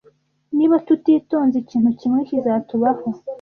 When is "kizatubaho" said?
2.29-3.05